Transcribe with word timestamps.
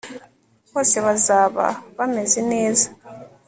bose 0.73 0.97
bazaba 1.05 1.65
bameze 1.97 2.39
neza 2.51 2.87